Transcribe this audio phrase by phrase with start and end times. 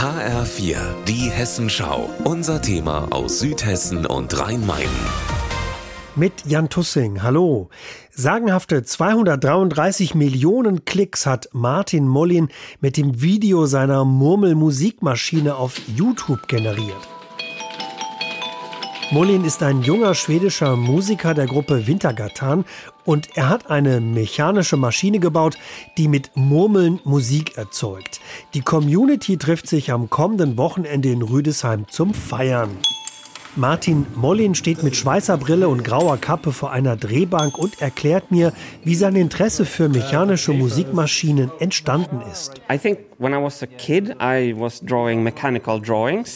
[0.00, 2.08] HR4, die Hessenschau.
[2.24, 4.88] Unser Thema aus Südhessen und Rhein-Main.
[6.16, 7.68] Mit Jan Tussing, hallo.
[8.10, 12.48] Sagenhafte 233 Millionen Klicks hat Martin Mollin
[12.80, 17.19] mit dem Video seiner Murmelmusikmaschine auf YouTube generiert.
[19.12, 22.64] Molin ist ein junger schwedischer Musiker der Gruppe Wintergatan
[23.04, 25.58] und er hat eine mechanische Maschine gebaut,
[25.98, 28.20] die mit Murmeln Musik erzeugt.
[28.54, 32.70] Die Community trifft sich am kommenden Wochenende in Rüdesheim zum Feiern.
[33.56, 38.52] Martin Mollin steht mit Schweißerbrille und grauer Kappe vor einer Drehbank und erklärt mir,
[38.84, 42.60] wie sein Interesse für mechanische Musikmaschinen entstanden ist.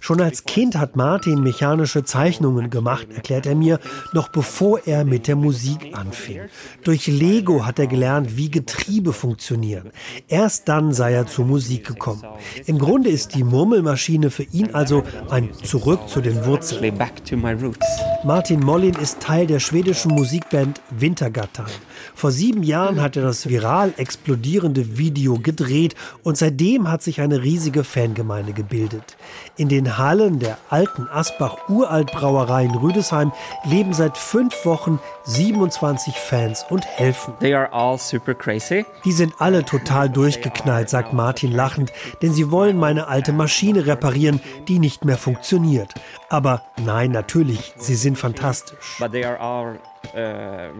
[0.00, 3.78] Schon als Kind hat Martin mechanische Zeichnungen gemacht, erklärt er mir,
[4.12, 6.40] noch bevor er mit der Musik anfing.
[6.82, 9.90] Durch Lego hat er gelernt, wie Getriebe funktionieren.
[10.28, 12.24] Erst dann sei er zur Musik gekommen.
[12.66, 16.95] Im Grunde ist die Murmelmaschine für ihn also ein Zurück zu den Wurzeln.
[16.96, 18.15] back to my roots.
[18.24, 21.66] Martin Mollin ist Teil der schwedischen Musikband Wintergattan.
[22.14, 27.42] Vor sieben Jahren hat er das viral explodierende Video gedreht und seitdem hat sich eine
[27.42, 29.16] riesige Fangemeinde gebildet.
[29.56, 33.32] In den Hallen der alten Asbach Uraltbrauerei in Rüdesheim
[33.64, 37.34] leben seit fünf Wochen 27 Fans und helfen.
[37.40, 38.84] They are all super crazy.
[39.04, 44.40] Die sind alle total durchgeknallt, sagt Martin lachend, denn sie wollen meine alte Maschine reparieren,
[44.68, 45.94] die nicht mehr funktioniert.
[46.28, 49.00] Aber nein, natürlich, sie sind fantastisch.
[49.00, 49.80] Are all
[50.14, 50.72] Uh,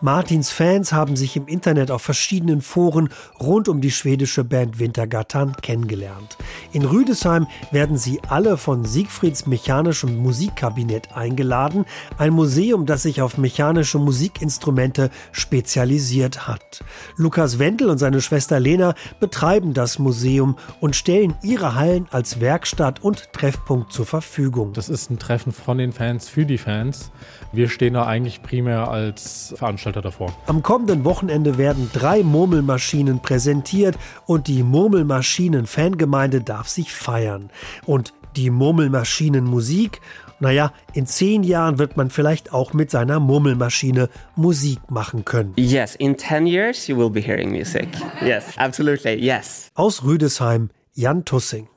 [0.00, 5.54] Martins Fans haben sich im Internet auf verschiedenen Foren rund um die schwedische Band Wintergattan
[5.60, 6.38] kennengelernt.
[6.74, 11.84] In Rüdesheim werden sie alle von Siegfrieds Mechanischem Musikkabinett eingeladen,
[12.18, 16.82] ein Museum, das sich auf mechanische Musikinstrumente spezialisiert hat.
[17.16, 23.04] Lukas Wendel und seine Schwester Lena betreiben das Museum und stellen ihre Hallen als Werkstatt
[23.04, 24.72] und Treffpunkt zur Verfügung.
[24.72, 27.12] Das ist ein Treffen von den Fans für die Fans.
[27.52, 30.36] Wir stehen da eigentlich primär als Veranstalter davor.
[30.46, 33.96] Am kommenden Wochenende werden drei Murmelmaschinen präsentiert
[34.26, 37.50] und die Murmelmaschinen-Fangemeinde darf sich feiern.
[37.86, 40.00] Und die Murmelmaschinen-Musik
[40.40, 45.54] naja, in zehn Jahren wird man vielleicht auch mit seiner Murmelmaschine Musik machen können.
[45.56, 47.86] Yes, in 10 years you will be hearing music.
[48.20, 49.70] Yes, absolutely, yes.
[49.74, 51.68] Aus Rüdesheim, Jan Tussing.